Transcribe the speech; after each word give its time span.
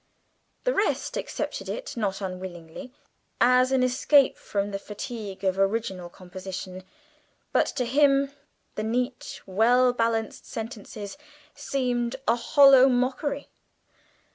The 0.63 0.73
rest 0.73 1.15
accepted 1.15 1.69
it 1.69 1.95
not 1.95 2.21
unwillingly 2.21 2.91
as 3.39 3.71
an 3.71 3.83
escape 3.83 4.35
from 4.35 4.71
the 4.71 4.79
fatigue 4.79 5.43
of 5.43 5.59
original 5.59 6.09
composition, 6.09 6.83
but 7.53 7.67
to 7.67 7.85
him 7.85 8.31
the 8.73 8.81
neat, 8.83 9.41
well 9.45 9.93
balanced 9.93 10.47
sentences 10.47 11.19
seemed 11.53 12.15
a 12.27 12.35
hollow 12.35 12.89
mockery. 12.89 13.49